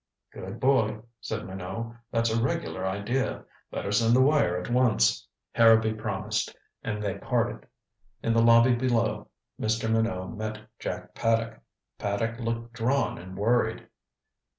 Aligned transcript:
"Good 0.33 0.59
boy," 0.59 1.03
said 1.19 1.45
Minot. 1.45 1.93
"That's 2.09 2.31
a 2.31 2.41
regular 2.43 2.87
idea. 2.87 3.45
Better 3.69 3.91
send 3.91 4.15
the 4.15 4.21
wire 4.21 4.59
at 4.59 4.67
once." 4.71 5.27
Harrowby 5.51 5.93
promised, 5.93 6.55
and 6.83 7.03
they 7.03 7.19
parted. 7.19 7.67
In 8.23 8.33
the 8.33 8.41
lobby 8.41 8.73
below 8.73 9.27
Mr. 9.59 9.87
Minot 9.91 10.35
met 10.35 10.57
Jack 10.79 11.13
Paddock. 11.13 11.59
Paddock 11.99 12.39
looked 12.39 12.73
drawn 12.73 13.19
and 13.19 13.37
worried. 13.37 13.89